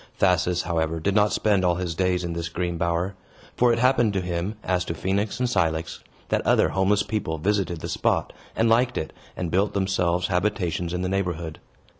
Thasus, 0.17 0.63
however, 0.63 0.99
did 0.99 1.13
not 1.13 1.31
spend 1.31 1.63
all 1.63 1.75
his 1.75 1.93
days 1.93 2.23
in 2.23 2.33
this 2.33 2.49
green 2.49 2.75
bower. 2.75 3.13
For 3.55 3.71
it 3.71 3.77
happened 3.77 4.13
to 4.13 4.21
him, 4.21 4.55
as 4.63 4.83
to 4.85 4.95
Phoenix 4.95 5.39
and 5.39 5.47
Cilix, 5.47 5.99
that 6.29 6.41
other 6.41 6.69
homeless 6.69 7.03
people 7.03 7.37
visited 7.37 7.81
the 7.81 7.87
spot, 7.87 8.33
and 8.55 8.67
liked 8.67 8.97
it, 8.97 9.13
and 9.37 9.51
built 9.51 9.75
themselves 9.75 10.25
habitations 10.25 10.91
in 10.91 11.03
the 11.03 11.09
neighborhood. 11.09 11.59